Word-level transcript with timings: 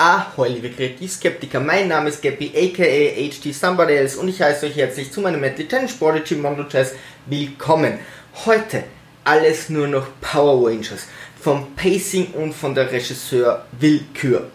Ahoi, 0.00 0.50
liebe 0.50 0.70
Kreativskeptiker, 0.70 1.58
mein 1.58 1.88
Name 1.88 2.10
ist 2.10 2.22
Gappy, 2.22 2.52
aka 2.54 2.84
HT 2.84 3.52
Somebody 3.52 3.94
Else 3.94 4.20
und 4.20 4.28
ich 4.28 4.40
heiße 4.40 4.66
euch 4.66 4.76
herzlich 4.76 5.10
zu 5.10 5.20
meinem 5.20 5.40
Metal 5.40 5.66
Challenge 5.66 5.90
Prodigy 5.98 6.36
Mondo 6.36 6.64
Jazz 6.70 6.92
willkommen. 7.26 7.98
Heute 8.46 8.84
alles 9.24 9.70
nur 9.70 9.88
noch 9.88 10.06
Power 10.20 10.68
Rangers, 10.68 11.08
vom 11.40 11.74
Pacing 11.74 12.28
und 12.34 12.54
von 12.54 12.76
der 12.76 12.92
Regisseur 12.92 13.66
Willkür. 13.72 14.48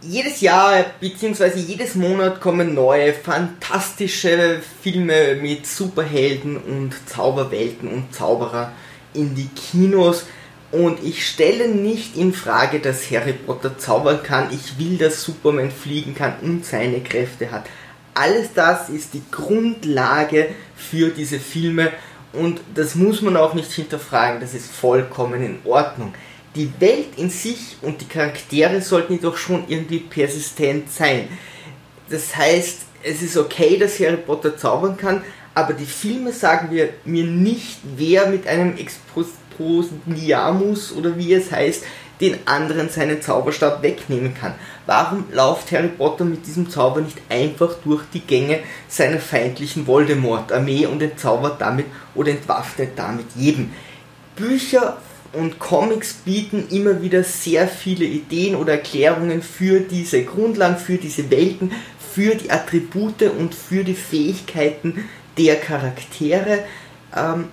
Jedes 0.00 0.40
Jahr 0.40 0.82
bzw. 0.98 1.58
jedes 1.58 1.94
Monat 1.94 2.40
kommen 2.40 2.72
neue 2.72 3.12
fantastische 3.12 4.62
Filme 4.82 5.34
mit 5.34 5.66
Superhelden 5.66 6.56
und 6.56 6.94
Zauberwelten 7.06 7.86
und 7.86 8.14
Zauberer 8.14 8.72
in 9.12 9.34
die 9.34 9.48
Kinos. 9.48 10.24
Und 10.72 11.02
ich 11.02 11.26
stelle 11.26 11.68
nicht 11.68 12.16
in 12.16 12.32
Frage, 12.32 12.78
dass 12.78 13.10
Harry 13.10 13.32
Potter 13.32 13.76
zaubern 13.76 14.22
kann. 14.22 14.52
Ich 14.52 14.78
will, 14.78 14.98
dass 14.98 15.22
Superman 15.22 15.70
fliegen 15.70 16.14
kann 16.14 16.34
und 16.42 16.64
seine 16.64 17.00
Kräfte 17.00 17.50
hat. 17.50 17.64
Alles 18.14 18.52
das 18.54 18.88
ist 18.88 19.14
die 19.14 19.22
Grundlage 19.30 20.48
für 20.76 21.10
diese 21.10 21.38
Filme 21.38 21.92
und 22.32 22.60
das 22.74 22.94
muss 22.94 23.22
man 23.22 23.36
auch 23.36 23.54
nicht 23.54 23.72
hinterfragen. 23.72 24.40
Das 24.40 24.54
ist 24.54 24.70
vollkommen 24.70 25.42
in 25.42 25.58
Ordnung. 25.64 26.14
Die 26.54 26.72
Welt 26.80 27.16
in 27.16 27.30
sich 27.30 27.76
und 27.82 28.00
die 28.00 28.08
Charaktere 28.08 28.80
sollten 28.80 29.14
jedoch 29.14 29.36
schon 29.36 29.64
irgendwie 29.68 30.00
persistent 30.00 30.90
sein. 30.92 31.28
Das 32.08 32.36
heißt, 32.36 32.80
es 33.02 33.22
ist 33.22 33.36
okay, 33.36 33.76
dass 33.76 33.98
Harry 34.00 34.16
Potter 34.16 34.56
zaubern 34.56 34.96
kann, 34.96 35.22
aber 35.54 35.72
die 35.72 35.84
Filme 35.84 36.32
sagen 36.32 36.68
mir, 36.72 36.90
mir 37.04 37.24
nicht, 37.24 37.78
wer 37.96 38.28
mit 38.28 38.46
einem 38.46 38.76
Expos 38.76 39.26
Niamus 40.06 40.92
oder 40.92 41.16
wie 41.18 41.34
es 41.34 41.52
heißt, 41.52 41.84
den 42.20 42.36
anderen 42.46 42.90
seinen 42.90 43.22
Zauberstab 43.22 43.82
wegnehmen 43.82 44.34
kann. 44.34 44.54
Warum 44.86 45.24
läuft 45.32 45.72
Harry 45.72 45.88
Potter 45.88 46.24
mit 46.24 46.46
diesem 46.46 46.68
Zauber 46.68 47.00
nicht 47.00 47.18
einfach 47.28 47.74
durch 47.84 48.02
die 48.12 48.20
Gänge 48.20 48.60
seiner 48.88 49.18
feindlichen 49.18 49.86
Voldemort-Armee 49.86 50.86
und 50.86 51.02
entzaubert 51.02 51.60
damit 51.60 51.86
oder 52.14 52.30
entwaffnet 52.30 52.90
damit 52.96 53.26
jeden? 53.36 53.72
Bücher 54.36 54.98
und 55.32 55.58
Comics 55.58 56.14
bieten 56.14 56.66
immer 56.70 57.00
wieder 57.00 57.22
sehr 57.22 57.68
viele 57.68 58.04
Ideen 58.04 58.56
oder 58.56 58.72
Erklärungen 58.72 59.42
für 59.42 59.80
diese 59.80 60.24
Grundlagen, 60.24 60.76
für 60.76 60.96
diese 60.96 61.30
Welten, 61.30 61.72
für 62.12 62.34
die 62.34 62.50
Attribute 62.50 63.22
und 63.22 63.54
für 63.54 63.84
die 63.84 63.94
Fähigkeiten 63.94 65.08
der 65.38 65.56
Charaktere. 65.56 66.64
Ähm, 67.16 67.46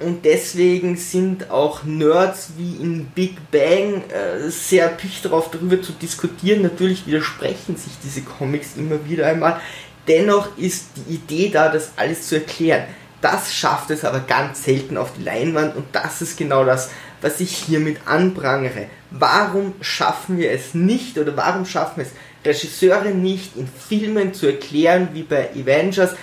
und 0.00 0.24
deswegen 0.24 0.96
sind 0.96 1.50
auch 1.50 1.84
Nerds 1.84 2.52
wie 2.56 2.76
in 2.76 3.06
Big 3.06 3.36
Bang 3.52 4.02
äh, 4.10 4.50
sehr 4.50 4.88
picht 4.88 5.24
darauf, 5.24 5.50
darüber 5.50 5.80
zu 5.80 5.92
diskutieren. 5.92 6.62
Natürlich 6.62 7.06
widersprechen 7.06 7.76
sich 7.76 7.92
diese 8.02 8.22
Comics 8.22 8.76
immer 8.76 9.04
wieder 9.08 9.26
einmal. 9.26 9.60
Dennoch 10.08 10.56
ist 10.56 10.86
die 10.96 11.14
Idee 11.14 11.50
da, 11.50 11.68
das 11.68 11.92
alles 11.96 12.26
zu 12.26 12.36
erklären. 12.36 12.84
Das 13.20 13.54
schafft 13.54 13.90
es 13.90 14.04
aber 14.04 14.18
ganz 14.18 14.64
selten 14.64 14.96
auf 14.96 15.12
die 15.16 15.22
Leinwand 15.22 15.76
und 15.76 15.86
das 15.92 16.20
ist 16.22 16.36
genau 16.36 16.64
das, 16.64 16.90
was 17.20 17.38
ich 17.38 17.56
hiermit 17.56 17.98
anprangere. 18.04 18.86
Warum 19.12 19.74
schaffen 19.80 20.38
wir 20.38 20.50
es 20.50 20.74
nicht 20.74 21.16
oder 21.18 21.36
warum 21.36 21.64
schaffen 21.64 22.00
es 22.00 22.08
Regisseure 22.44 23.10
nicht 23.10 23.56
in 23.56 23.68
Filmen 23.68 24.34
zu 24.34 24.46
erklären, 24.46 25.08
wie 25.12 25.22
bei 25.22 25.50
Avengers, 25.50 26.14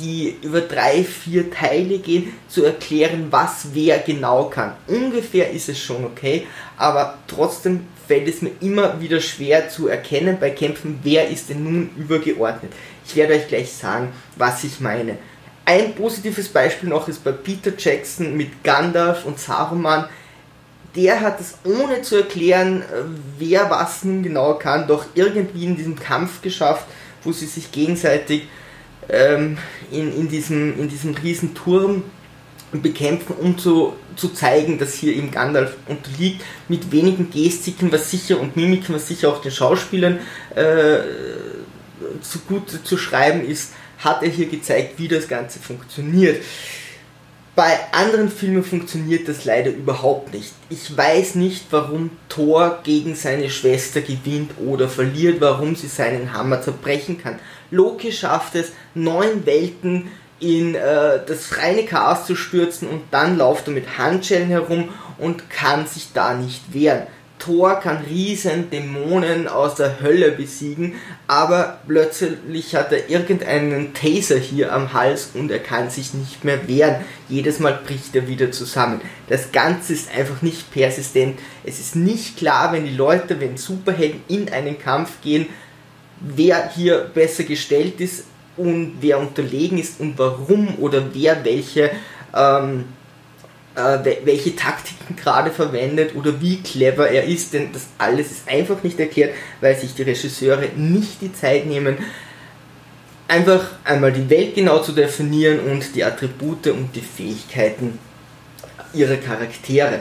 die 0.00 0.36
über 0.42 0.60
drei, 0.60 1.04
vier 1.04 1.50
Teile 1.50 1.98
gehen, 1.98 2.32
zu 2.48 2.64
erklären, 2.64 3.28
was 3.30 3.68
wer 3.72 3.98
genau 3.98 4.44
kann. 4.46 4.74
Ungefähr 4.88 5.50
ist 5.50 5.68
es 5.68 5.78
schon 5.78 6.04
okay, 6.04 6.46
aber 6.76 7.18
trotzdem 7.28 7.86
fällt 8.08 8.26
es 8.26 8.42
mir 8.42 8.50
immer 8.60 9.00
wieder 9.00 9.20
schwer 9.20 9.68
zu 9.68 9.86
erkennen 9.86 10.38
bei 10.40 10.50
Kämpfen, 10.50 10.98
wer 11.02 11.28
ist 11.28 11.50
denn 11.50 11.62
nun 11.62 11.90
übergeordnet. 11.96 12.72
Ich 13.06 13.14
werde 13.14 13.34
euch 13.34 13.46
gleich 13.46 13.72
sagen, 13.72 14.12
was 14.36 14.64
ich 14.64 14.80
meine. 14.80 15.18
Ein 15.64 15.94
positives 15.94 16.48
Beispiel 16.48 16.88
noch 16.88 17.08
ist 17.08 17.22
bei 17.22 17.32
Peter 17.32 17.72
Jackson 17.76 18.36
mit 18.36 18.64
Gandalf 18.64 19.26
und 19.26 19.38
Saruman 19.38 20.08
der 20.94 21.20
hat 21.20 21.40
es 21.40 21.54
ohne 21.64 22.02
zu 22.02 22.16
erklären, 22.16 22.82
äh, 22.82 23.04
wer 23.38 23.70
was 23.70 24.04
nun 24.04 24.22
genau 24.22 24.54
kann, 24.54 24.86
doch 24.86 25.06
irgendwie 25.14 25.64
in 25.64 25.76
diesem 25.76 25.98
Kampf 25.98 26.42
geschafft, 26.42 26.86
wo 27.24 27.32
sie 27.32 27.46
sich 27.46 27.72
gegenseitig 27.72 28.48
ähm, 29.08 29.58
in, 29.90 30.14
in, 30.14 30.28
diesem, 30.28 30.78
in 30.78 30.88
diesem 30.88 31.14
riesen 31.14 31.54
Turm 31.54 32.04
bekämpfen, 32.72 33.34
um 33.40 33.56
zu, 33.56 33.94
zu 34.16 34.28
zeigen, 34.28 34.78
dass 34.78 34.94
hier 34.94 35.14
eben 35.14 35.30
Gandalf 35.30 35.76
unterliegt, 35.86 36.42
mit 36.68 36.92
wenigen 36.92 37.30
Gestiken, 37.30 37.90
was 37.90 38.10
sicher 38.10 38.38
und 38.38 38.56
Mimiken, 38.56 38.94
was 38.94 39.08
sicher 39.08 39.30
auch 39.30 39.40
den 39.40 39.52
Schauspielern 39.52 40.18
äh, 40.54 40.98
zu 42.20 42.40
gut 42.40 42.70
zu 42.84 42.98
schreiben 42.98 43.44
ist, 43.46 43.72
hat 43.98 44.22
er 44.22 44.28
hier 44.28 44.46
gezeigt, 44.46 44.98
wie 44.98 45.08
das 45.08 45.28
Ganze 45.28 45.58
funktioniert. 45.58 46.42
Bei 47.58 47.76
anderen 47.90 48.28
Filmen 48.28 48.62
funktioniert 48.62 49.26
das 49.26 49.44
leider 49.44 49.72
überhaupt 49.72 50.32
nicht. 50.32 50.52
Ich 50.70 50.96
weiß 50.96 51.34
nicht, 51.34 51.64
warum 51.72 52.10
Thor 52.28 52.78
gegen 52.84 53.16
seine 53.16 53.50
Schwester 53.50 54.00
gewinnt 54.00 54.52
oder 54.64 54.88
verliert, 54.88 55.40
warum 55.40 55.74
sie 55.74 55.88
seinen 55.88 56.32
Hammer 56.32 56.62
zerbrechen 56.62 57.20
kann. 57.20 57.40
Loki 57.72 58.12
schafft 58.12 58.54
es, 58.54 58.70
neun 58.94 59.44
Welten 59.44 60.06
in 60.38 60.76
äh, 60.76 61.18
das 61.26 61.58
reine 61.58 61.82
Chaos 61.84 62.26
zu 62.26 62.36
stürzen 62.36 62.86
und 62.86 63.02
dann 63.10 63.36
läuft 63.36 63.66
er 63.66 63.72
mit 63.72 63.98
Handschellen 63.98 64.50
herum 64.50 64.90
und 65.18 65.50
kann 65.50 65.84
sich 65.84 66.12
da 66.14 66.34
nicht 66.34 66.72
wehren. 66.72 67.08
Thor 67.38 67.80
kann 67.80 68.04
riesen 68.04 68.70
Dämonen 68.70 69.48
aus 69.48 69.76
der 69.76 70.00
Hölle 70.00 70.32
besiegen, 70.32 70.94
aber 71.26 71.80
plötzlich 71.86 72.74
hat 72.74 72.92
er 72.92 73.08
irgendeinen 73.08 73.94
Taser 73.94 74.38
hier 74.38 74.72
am 74.72 74.92
Hals 74.92 75.30
und 75.34 75.50
er 75.50 75.58
kann 75.58 75.90
sich 75.90 76.14
nicht 76.14 76.44
mehr 76.44 76.68
wehren. 76.68 76.96
Jedes 77.28 77.60
Mal 77.60 77.78
bricht 77.84 78.14
er 78.16 78.28
wieder 78.28 78.50
zusammen. 78.50 79.00
Das 79.28 79.52
Ganze 79.52 79.92
ist 79.92 80.14
einfach 80.14 80.42
nicht 80.42 80.70
persistent. 80.72 81.38
Es 81.64 81.78
ist 81.78 81.96
nicht 81.96 82.36
klar, 82.36 82.72
wenn 82.72 82.84
die 82.84 82.96
Leute, 82.96 83.40
wenn 83.40 83.56
Superhelden 83.56 84.22
in 84.28 84.48
einen 84.50 84.78
Kampf 84.78 85.20
gehen, 85.22 85.46
wer 86.20 86.70
hier 86.70 87.10
besser 87.14 87.44
gestellt 87.44 88.00
ist 88.00 88.24
und 88.56 88.96
wer 89.00 89.18
unterlegen 89.18 89.78
ist 89.78 90.00
und 90.00 90.18
warum 90.18 90.78
oder 90.78 91.14
wer 91.14 91.44
welche 91.44 91.90
ähm, 92.34 92.80
äh, 92.80 92.97
welche 94.24 94.56
Taktiken 94.56 95.16
gerade 95.16 95.50
verwendet 95.50 96.14
oder 96.16 96.40
wie 96.40 96.60
clever 96.62 97.08
er 97.08 97.24
ist, 97.24 97.54
denn 97.54 97.72
das 97.72 97.86
alles 97.98 98.30
ist 98.30 98.48
einfach 98.48 98.82
nicht 98.82 98.98
erklärt, 98.98 99.34
weil 99.60 99.76
sich 99.76 99.94
die 99.94 100.02
Regisseure 100.02 100.68
nicht 100.76 101.20
die 101.20 101.32
Zeit 101.32 101.66
nehmen, 101.66 101.98
einfach 103.28 103.70
einmal 103.84 104.12
die 104.12 104.28
Welt 104.30 104.54
genau 104.54 104.80
zu 104.80 104.92
definieren 104.92 105.60
und 105.60 105.94
die 105.94 106.02
Attribute 106.02 106.68
und 106.68 106.94
die 106.96 107.00
Fähigkeiten 107.00 107.98
ihrer 108.94 109.16
Charaktere. 109.16 110.00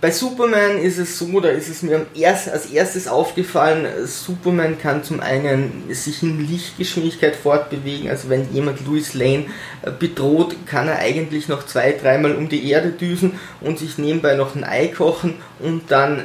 Bei 0.00 0.10
Superman 0.10 0.78
ist 0.78 0.96
es 0.96 1.18
so, 1.18 1.40
da 1.40 1.50
ist 1.50 1.68
es 1.68 1.82
mir 1.82 2.06
als 2.24 2.66
erstes 2.70 3.06
aufgefallen, 3.06 3.86
Superman 4.06 4.78
kann 4.78 5.04
zum 5.04 5.20
einen 5.20 5.92
sich 5.92 6.22
in 6.22 6.48
Lichtgeschwindigkeit 6.48 7.36
fortbewegen, 7.36 8.08
also 8.08 8.30
wenn 8.30 8.50
jemand 8.50 8.86
Louis 8.86 9.12
Lane 9.12 9.44
äh, 9.82 9.90
bedroht, 9.90 10.56
kann 10.64 10.88
er 10.88 11.00
eigentlich 11.00 11.48
noch 11.48 11.66
zwei, 11.66 11.92
dreimal 11.92 12.34
um 12.34 12.48
die 12.48 12.70
Erde 12.70 12.92
düsen 12.92 13.38
und 13.60 13.78
sich 13.78 13.98
nebenbei 13.98 14.36
noch 14.36 14.54
ein 14.54 14.64
Ei 14.64 14.86
kochen 14.86 15.34
und 15.58 15.90
dann 15.90 16.20
äh, 16.20 16.22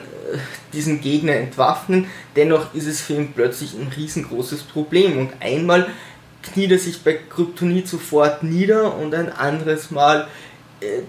diesen 0.72 1.02
Gegner 1.02 1.34
entwaffnen. 1.34 2.08
Dennoch 2.38 2.74
ist 2.74 2.88
es 2.88 3.02
für 3.02 3.16
ihn 3.16 3.34
plötzlich 3.34 3.74
ein 3.74 3.91
riesengroßes 3.94 4.64
Problem 4.64 5.18
und 5.18 5.34
einmal 5.41 5.88
kniet 6.44 6.72
er 6.72 6.80
sich 6.80 7.02
bei 7.02 7.14
Kryptonit 7.14 7.90
sofort 7.90 8.41
nieder 8.41 8.96
und 8.96 9.14
ein 9.14 9.30
anderes 9.30 9.91
Mal 9.91 10.28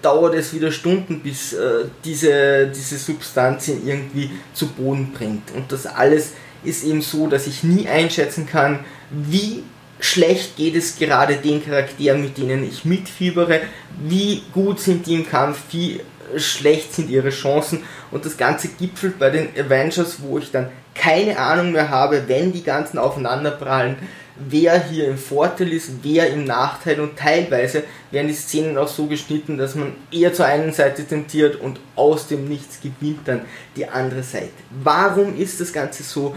dauert 0.03 0.34
es 0.34 0.53
wieder 0.53 0.70
Stunden, 0.70 1.20
bis 1.20 1.53
äh, 1.53 1.84
diese, 2.04 2.66
diese 2.69 2.98
Substanz 2.98 3.69
irgendwie 3.69 4.31
zu 4.53 4.69
Boden 4.69 5.12
bringt. 5.12 5.50
Und 5.54 5.70
das 5.72 5.87
alles 5.87 6.32
ist 6.64 6.84
eben 6.84 7.02
so, 7.02 7.26
dass 7.26 7.46
ich 7.46 7.62
nie 7.62 7.88
einschätzen 7.88 8.46
kann, 8.46 8.81
wie 9.11 9.62
schlecht 10.00 10.56
geht 10.56 10.76
es 10.76 10.99
gerade 10.99 11.37
den 11.37 11.64
Charakteren, 11.64 12.23
mit 12.23 12.37
denen 12.37 12.69
ich 12.69 12.84
mitfiebere, 12.84 13.61
wie 13.99 14.43
gut 14.52 14.81
sind 14.81 15.06
die 15.06 15.14
im 15.14 15.28
Kampf, 15.28 15.58
wie 15.70 16.00
schlecht 16.37 16.94
sind 16.94 17.08
ihre 17.08 17.31
Chancen 17.31 17.82
und 18.11 18.25
das 18.25 18.37
Ganze 18.37 18.69
gipfelt 18.69 19.19
bei 19.19 19.31
den 19.31 19.49
Avengers, 19.56 20.17
wo 20.20 20.38
ich 20.38 20.50
dann 20.50 20.69
keine 20.94 21.38
Ahnung 21.38 21.72
mehr 21.72 21.88
habe, 21.88 22.25
wenn 22.26 22.52
die 22.52 22.62
ganzen 22.62 22.99
aufeinanderprallen, 22.99 23.96
wer 24.38 24.83
hier 24.83 25.09
im 25.09 25.19
Vorteil 25.19 25.73
ist, 25.73 25.91
wer 26.03 26.29
im 26.31 26.44
Nachteil 26.44 27.00
und 27.00 27.17
teilweise 27.17 27.85
werden 28.11 28.29
die 28.29 28.35
Szenen 28.35 28.77
auch 28.77 28.88
so 28.88 29.06
geschnitten, 29.06 29.56
dass 29.56 29.75
man 29.75 29.93
eher 30.11 30.33
zur 30.33 30.47
einen 30.47 30.73
Seite 30.73 31.05
tendiert 31.05 31.56
und 31.56 31.81
aus 31.94 32.29
dem 32.29 32.49
Nichts 32.49 32.81
gewinnt 32.81 33.27
dann 33.27 33.43
die 33.77 33.87
andere 33.87 34.23
Seite. 34.23 34.53
Warum 34.83 35.37
ist 35.38 35.61
das 35.61 35.73
Ganze 35.73 36.03
so? 36.03 36.35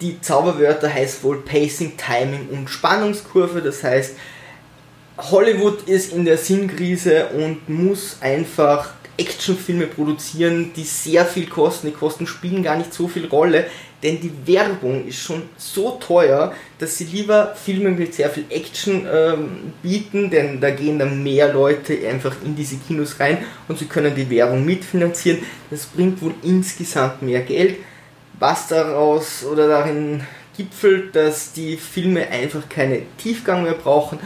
Die 0.00 0.20
Zauberwörter 0.20 0.92
heißt 0.92 1.22
wohl 1.24 1.42
Pacing, 1.42 1.96
Timing 1.96 2.48
und 2.50 2.70
Spannungskurve, 2.70 3.60
das 3.60 3.84
heißt, 3.84 4.14
Hollywood 5.18 5.82
ist 5.82 6.14
in 6.14 6.24
der 6.24 6.38
Sinnkrise 6.38 7.26
und 7.26 7.68
muss 7.68 8.16
einfach 8.22 8.94
Actionfilme 9.20 9.86
produzieren, 9.86 10.72
die 10.74 10.84
sehr 10.84 11.26
viel 11.26 11.46
kosten. 11.46 11.88
Die 11.88 11.92
Kosten 11.92 12.26
spielen 12.26 12.62
gar 12.62 12.76
nicht 12.76 12.94
so 12.94 13.06
viel 13.06 13.26
Rolle, 13.26 13.66
denn 14.02 14.18
die 14.18 14.32
Werbung 14.46 15.06
ist 15.06 15.18
schon 15.18 15.42
so 15.58 15.98
teuer, 16.00 16.54
dass 16.78 16.96
sie 16.96 17.04
lieber 17.04 17.54
Filme 17.54 17.90
mit 17.90 18.14
sehr 18.14 18.30
viel 18.30 18.46
Action 18.48 19.06
ähm, 19.12 19.72
bieten, 19.82 20.30
denn 20.30 20.60
da 20.60 20.70
gehen 20.70 20.98
dann 20.98 21.22
mehr 21.22 21.52
Leute 21.52 21.98
einfach 22.08 22.34
in 22.42 22.56
diese 22.56 22.76
Kinos 22.76 23.20
rein 23.20 23.38
und 23.68 23.78
sie 23.78 23.84
können 23.84 24.14
die 24.14 24.30
Werbung 24.30 24.64
mitfinanzieren. 24.64 25.40
Das 25.70 25.84
bringt 25.84 26.22
wohl 26.22 26.34
insgesamt 26.42 27.20
mehr 27.20 27.42
Geld, 27.42 27.76
was 28.38 28.68
daraus 28.68 29.44
oder 29.44 29.68
darin 29.68 30.22
gipfelt, 30.56 31.14
dass 31.14 31.52
die 31.52 31.76
Filme 31.76 32.26
einfach 32.28 32.68
keine 32.70 33.02
Tiefgang 33.18 33.64
mehr 33.64 33.74
brauchen, 33.74 34.18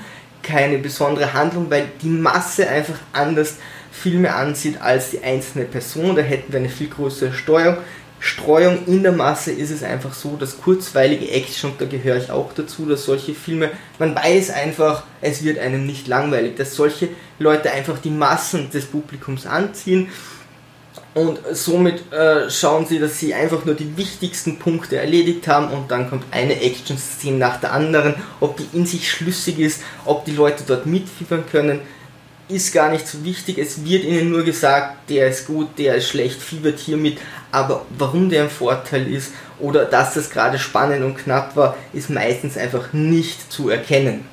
keine 0.43 0.79
besondere 0.79 1.33
Handlung, 1.33 1.69
weil 1.69 1.87
die 2.01 2.09
Masse 2.09 2.69
einfach 2.69 2.99
anders 3.13 3.57
Filme 3.95 4.35
ansieht 4.35 4.81
als 4.81 5.11
die 5.11 5.23
einzelne 5.23 5.65
Person. 5.65 6.17
Da 6.17 6.23
hätten 6.23 6.53
wir 6.53 6.59
eine 6.59 6.69
viel 6.69 6.89
größere 6.89 7.33
Steuerung. 7.33 7.79
Streuung 8.19 8.87
in 8.87 9.03
der 9.03 9.13
Masse 9.13 9.53
ist 9.53 9.71
es 9.71 9.83
einfach 9.83 10.15
so, 10.15 10.37
dass 10.37 10.59
kurzweilige 10.59 11.31
Action, 11.31 11.71
und 11.71 11.81
da 11.81 11.85
gehöre 11.85 12.17
ich 12.17 12.31
auch 12.31 12.53
dazu, 12.55 12.87
dass 12.87 13.05
solche 13.05 13.35
Filme, 13.35 13.71
man 13.99 14.15
weiß 14.15 14.51
einfach, 14.51 15.05
es 15.21 15.45
wird 15.45 15.59
einem 15.59 15.87
nicht 15.87 16.09
langweilig, 16.09 16.57
dass 16.57 16.75
solche 16.75 17.11
Leute 17.39 17.71
einfach 17.71 17.99
die 17.99 18.11
Massen 18.11 18.71
des 18.71 18.87
Publikums 18.87 19.47
anziehen 19.47 20.09
und 21.15 21.39
somit 21.53 22.13
äh, 22.13 22.51
schauen 22.51 22.87
sie, 22.87 22.99
dass 22.99 23.21
sie 23.21 23.35
einfach 23.35 23.65
nur 23.65 23.77
die 23.77 23.97
wichtigsten 23.97 24.59
Punkte 24.59 24.97
erledigt 24.97 25.47
haben 25.47 25.73
und 25.73 25.91
dann 25.91 26.11
kommt 26.11 26.25
eine 26.33 26.61
Action-Szene 26.61 27.39
nach 27.39 27.61
der 27.61 27.73
anderen. 27.73 28.17
Ob 28.41 28.57
die 28.57 28.67
in 28.73 28.85
sich 28.85 29.09
schlüssig 29.09 29.61
ist, 29.61 29.81
ob 30.05 30.25
die 30.25 30.33
Leute 30.33 30.65
dort 30.67 30.87
mitfiebern 30.87 31.45
können, 31.51 31.81
ist 32.49 32.73
gar 32.73 32.91
nicht 32.91 33.07
so 33.07 33.25
wichtig. 33.25 33.59
Es 33.59 33.85
wird 33.85 34.05
ihnen 34.05 34.31
nur 34.31 34.43
gesagt, 34.43 35.09
der 35.11 35.29
ist 35.29 35.47
gut, 35.47 35.79
der 35.79 35.97
ist 35.97 36.09
schlecht, 36.09 36.43
fiebert 36.43 36.79
hier 36.79 36.97
mit. 36.97 37.19
Aber 37.51 37.87
warum 37.99 38.29
der 38.29 38.45
ein 38.45 38.51
Vorteil 38.51 39.07
ist 39.13 39.33
oder 39.59 39.85
dass 39.85 40.15
das 40.15 40.31
gerade 40.31 40.59
spannend 40.59 41.05
und 41.05 41.17
knapp 41.17 41.57
war, 41.57 41.77
ist 41.93 42.11
meistens 42.11 42.57
einfach 42.57 42.93
nicht 42.93 43.53
zu 43.53 43.71
erkennen. 43.71 44.27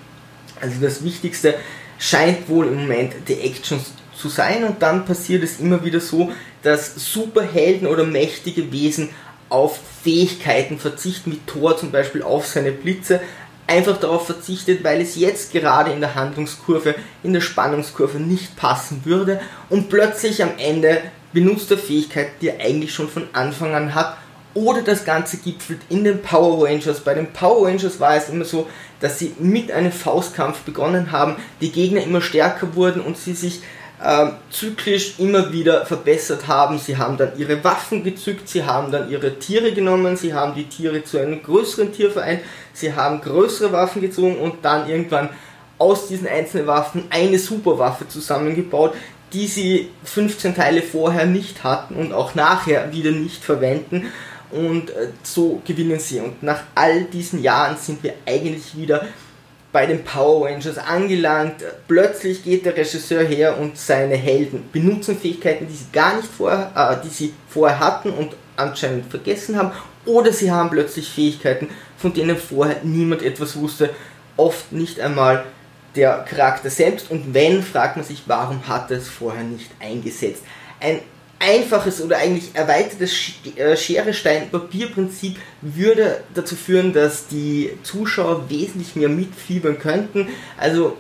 Also 0.60 0.76
das 0.82 1.04
Wichtigste 1.04 1.56
scheint 1.98 2.50
wohl 2.50 2.68
im 2.68 2.82
Moment 2.82 3.14
die 3.28 3.40
Action 3.40 3.80
zu 4.16 4.30
sein 4.30 4.64
und 4.64 4.82
dann 4.82 5.06
passiert 5.06 5.44
es 5.44 5.60
immer 5.60 5.84
wieder 5.84 6.00
so, 6.00 6.32
dass 6.64 6.96
Superhelden 6.96 7.88
oder 7.88 8.04
mächtige 8.04 8.72
Wesen 8.72 9.10
auf 9.50 9.80
Fähigkeiten 10.04 10.80
verzichten, 10.80 11.34
wie 11.34 11.40
Thor 11.46 11.78
zum 11.78 11.92
Beispiel 11.92 12.24
auf 12.24 12.48
seine 12.48 12.72
Blitze, 12.72 13.20
einfach 13.72 13.98
darauf 13.98 14.26
verzichtet, 14.26 14.84
weil 14.84 15.02
es 15.02 15.16
jetzt 15.16 15.54
gerade 15.54 15.92
in 15.92 16.02
der 16.02 16.16
Handlungskurve, 16.16 16.96
in 17.24 17.34
der 17.34 17.42
Spannungskurve 17.42 18.20
nicht 18.20 18.58
passen 18.58 19.02
würde 19.06 19.40
und 19.70 19.90
plötzlich 19.90 20.44
am 20.44 20.52
Ende 20.58 21.02
benutzt 21.32 21.72
er 21.72 21.78
Fähigkeiten, 21.78 22.34
die 22.42 22.50
er 22.50 22.60
eigentlich 22.60 22.94
schon 22.94 23.08
von 23.08 23.28
Anfang 23.34 23.74
an 23.74 23.96
hat. 23.96 24.18
Oder 24.54 24.82
das 24.82 25.06
Ganze 25.06 25.38
gipfelt 25.38 25.80
in 25.88 26.04
den 26.04 26.22
Power 26.22 26.68
Rangers. 26.68 27.00
Bei 27.00 27.14
den 27.14 27.32
Power 27.32 27.70
Rangers 27.70 28.02
war 28.02 28.18
es 28.18 28.28
immer 28.28 28.44
so, 28.44 28.68
dass 29.00 29.18
sie 29.18 29.34
mit 29.40 29.72
einem 29.72 29.94
Faustkampf 29.94 30.60
begonnen 30.64 31.14
haben, 31.14 31.38
die 31.62 31.72
Gegner 31.72 32.04
immer 32.04 32.20
stärker 32.20 32.76
wurden 32.76 33.00
und 33.00 33.18
sie 33.18 33.34
sich 33.34 33.62
äh, 34.04 34.28
zyklisch 34.50 35.20
immer 35.20 35.52
wieder 35.52 35.86
verbessert 35.86 36.48
haben. 36.48 36.80
Sie 36.80 36.98
haben 36.98 37.18
dann 37.18 37.38
ihre 37.38 37.64
Waffen 37.64 38.04
gezückt, 38.04 38.50
sie 38.50 38.64
haben 38.64 38.92
dann 38.92 39.10
ihre 39.10 39.38
Tiere 39.40 39.74
genommen, 39.74 40.18
sie 40.18 40.34
haben 40.34 40.56
die 40.56 40.66
Tiere 40.66 41.04
zu 41.04 41.20
einem 41.20 41.44
größeren 41.44 41.94
Tier 41.94 42.12
vereint, 42.12 42.42
sie 42.74 42.94
haben 42.94 43.22
größere 43.22 43.72
Waffen 43.72 44.02
gezogen 44.02 44.40
und 44.40 44.66
dann 44.66 44.90
irgendwann 44.90 45.30
aus 45.78 46.08
diesen 46.08 46.28
einzelnen 46.28 46.68
Waffen 46.68 47.06
eine 47.10 47.40
Superwaffe 47.40 48.08
zusammengebaut, 48.08 48.94
die 49.34 49.48
sie 49.48 49.90
15 50.04 50.56
Teile 50.56 50.82
vorher 50.82 51.26
nicht 51.26 51.64
hatten 51.64 51.96
und 51.96 52.14
auch 52.14 52.36
nachher 52.36 52.92
wieder 52.92 53.12
nicht 53.12 53.44
verwenden. 53.44 54.08
Und 54.52 54.90
äh, 54.90 55.08
so 55.24 55.62
gewinnen 55.66 56.00
sie. 56.00 56.20
Und 56.20 56.44
nach 56.44 56.64
all 56.76 57.06
diesen 57.06 57.42
Jahren 57.42 57.78
sind 57.78 58.04
wir 58.04 58.14
eigentlich 58.26 58.76
wieder 58.76 59.08
bei 59.72 59.86
den 59.86 60.04
Power 60.04 60.48
Rangers 60.48 60.78
angelangt. 60.78 61.64
Plötzlich 61.88 62.44
geht 62.44 62.66
der 62.66 62.76
Regisseur 62.76 63.24
her 63.24 63.58
und 63.58 63.78
seine 63.78 64.16
Helden 64.16 64.70
benutzen 64.72 65.18
Fähigkeiten, 65.18 65.68
die 65.68 65.74
sie 65.74 65.92
gar 65.94 66.18
nicht 66.18 66.28
vorher, 66.28 66.72
äh, 66.76 67.06
die 67.06 67.14
sie 67.14 67.34
vorher 67.48 67.80
hatten 67.80 68.12
und 68.12 68.36
anscheinend 68.58 69.10
vergessen 69.10 69.58
haben, 69.58 69.72
oder 70.06 70.34
sie 70.34 70.52
haben 70.52 70.70
plötzlich 70.70 71.10
Fähigkeiten, 71.10 71.70
von 71.98 72.14
denen 72.14 72.38
vorher 72.38 72.78
niemand 72.84 73.22
etwas 73.22 73.56
wusste, 73.56 73.92
oft 74.36 74.72
nicht 74.72 75.00
einmal 75.00 75.46
der 75.96 76.26
Charakter 76.28 76.70
selbst. 76.70 77.12
Und 77.12 77.34
wenn, 77.34 77.62
fragt 77.62 77.98
man 77.98 78.06
sich, 78.06 78.24
warum 78.26 78.68
hat 78.68 78.90
er 78.92 78.98
es 78.98 79.08
vorher 79.08 79.44
nicht 79.44 79.70
eingesetzt? 79.80 80.44
Ein 80.80 81.00
einfaches 81.42 82.02
oder 82.02 82.18
eigentlich 82.18 82.52
erweitertes 82.54 83.14
äh, 83.56 83.76
Schere-Stein-Papier-Prinzip 83.76 85.38
würde 85.62 86.24
dazu 86.34 86.56
führen, 86.56 86.94
dass 86.94 87.28
die 87.28 87.72
Zuschauer 87.84 88.50
wesentlich 88.50 88.96
mehr 88.96 89.10
mitfiebern 89.10 89.80
könnten. 89.80 90.30
Also 90.58 90.98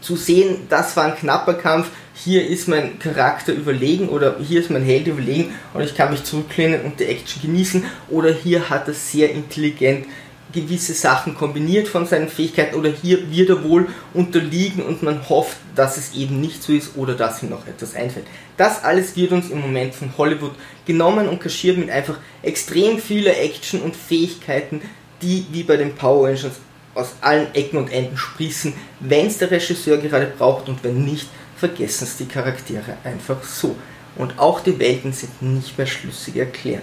zu 0.00 0.16
sehen, 0.16 0.66
das 0.68 0.96
war 0.96 1.04
ein 1.04 1.16
knapper 1.16 1.54
Kampf, 1.54 1.88
hier 2.14 2.46
ist 2.46 2.66
mein 2.66 2.98
Charakter 2.98 3.52
überlegen 3.52 4.08
oder 4.08 4.36
hier 4.40 4.60
ist 4.60 4.70
mein 4.70 4.82
Held 4.82 5.06
überlegen 5.06 5.54
und 5.74 5.82
ich 5.82 5.94
kann 5.94 6.10
mich 6.10 6.24
zurücklehnen 6.24 6.82
und 6.82 6.98
die 6.98 7.04
Action 7.04 7.42
genießen 7.42 7.84
oder 8.08 8.32
hier 8.32 8.70
hat 8.70 8.88
er 8.88 8.94
sehr 8.94 9.30
intelligent 9.30 10.06
gewisse 10.52 10.94
Sachen 10.94 11.34
kombiniert 11.34 11.88
von 11.88 12.06
seinen 12.06 12.28
Fähigkeiten 12.28 12.76
oder 12.76 12.90
hier 12.90 13.30
wird 13.30 13.50
er 13.50 13.64
wohl 13.64 13.88
unterliegen 14.14 14.82
und 14.82 15.02
man 15.02 15.28
hofft, 15.28 15.58
dass 15.74 15.96
es 15.96 16.14
eben 16.14 16.40
nicht 16.40 16.62
so 16.62 16.72
ist 16.72 16.96
oder 16.96 17.14
dass 17.14 17.42
ihm 17.42 17.50
noch 17.50 17.66
etwas 17.66 17.94
einfällt. 17.94 18.26
Das 18.56 18.82
alles 18.82 19.14
wird 19.16 19.32
uns 19.32 19.50
im 19.50 19.60
Moment 19.60 19.94
von 19.94 20.12
Hollywood 20.16 20.52
genommen 20.86 21.28
und 21.28 21.40
kaschiert 21.40 21.76
mit 21.76 21.90
einfach 21.90 22.18
extrem 22.42 22.98
vieler 22.98 23.38
Action 23.38 23.80
und 23.82 23.94
Fähigkeiten, 23.94 24.80
die 25.20 25.46
wie 25.50 25.62
bei 25.64 25.76
den 25.76 25.94
Power 25.94 26.28
Rangers 26.28 26.52
aus 26.94 27.14
allen 27.20 27.54
Ecken 27.54 27.78
und 27.78 27.92
Enden 27.92 28.16
sprießen, 28.16 28.72
wenn 29.00 29.26
es 29.26 29.38
der 29.38 29.50
Regisseur 29.50 29.98
gerade 29.98 30.32
braucht 30.36 30.68
und 30.68 30.82
wenn 30.82 31.04
nicht, 31.04 31.28
vergessen 31.56 32.04
es 32.04 32.16
die 32.16 32.26
Charaktere 32.26 32.96
einfach 33.04 33.42
so. 33.42 33.76
Und 34.16 34.38
auch 34.38 34.60
die 34.60 34.78
Welten 34.78 35.12
sind 35.12 35.42
nicht 35.42 35.76
mehr 35.76 35.86
schlüssig 35.86 36.36
erklärt. 36.36 36.82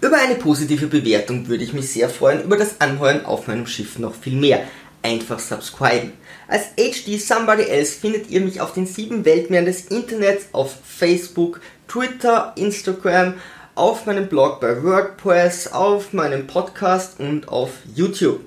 Über 0.00 0.18
eine 0.18 0.36
positive 0.36 0.86
Bewertung 0.86 1.48
würde 1.48 1.64
ich 1.64 1.72
mich 1.72 1.90
sehr 1.90 2.08
freuen, 2.08 2.44
über 2.44 2.56
das 2.56 2.80
Anheuern 2.80 3.24
auf 3.24 3.46
meinem 3.46 3.66
Schiff 3.66 3.98
noch 3.98 4.14
viel 4.14 4.36
mehr. 4.36 4.62
Einfach 5.02 5.38
subscriben. 5.38 6.12
Als 6.46 6.66
HD 6.76 7.20
Somebody 7.20 7.64
Else 7.64 7.98
findet 8.00 8.30
ihr 8.30 8.40
mich 8.40 8.60
auf 8.60 8.72
den 8.72 8.86
sieben 8.86 9.24
Weltmeeren 9.24 9.66
des 9.66 9.86
Internets, 9.86 10.46
auf 10.52 10.74
Facebook, 10.84 11.60
Twitter, 11.88 12.52
Instagram, 12.56 13.34
auf 13.74 14.06
meinem 14.06 14.28
Blog 14.28 14.60
bei 14.60 14.82
WordPress, 14.82 15.72
auf 15.72 16.12
meinem 16.12 16.46
Podcast 16.46 17.20
und 17.20 17.48
auf 17.48 17.70
YouTube. 17.94 18.40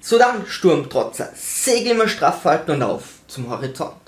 So 0.00 0.18
dann, 0.18 0.46
Sturmtrotzer, 0.46 1.30
Segel 1.34 1.92
immer 1.92 2.08
straff 2.08 2.44
halten 2.44 2.72
und 2.72 2.82
auf 2.82 3.04
zum 3.26 3.48
Horizont. 3.48 4.03